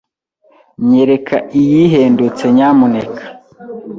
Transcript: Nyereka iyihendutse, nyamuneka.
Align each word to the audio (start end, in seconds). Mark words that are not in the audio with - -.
Nyereka 0.87 1.35
iyihendutse, 1.59 2.43
nyamuneka. 2.55 3.23